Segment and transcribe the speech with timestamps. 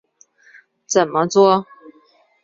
[0.87, 1.67] 怎么作？